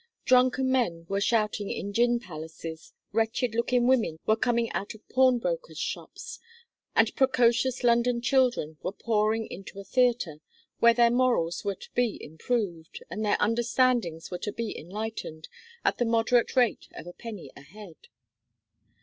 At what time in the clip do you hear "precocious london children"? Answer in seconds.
7.15-8.79